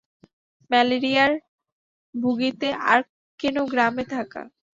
ম্যালেরিয়ায় 0.71 1.35
ভুগিতে 2.15 2.69
আর 2.91 2.99
কেন 3.39 3.55
গ্রামে 3.71 4.03
থাকা? 4.13 4.41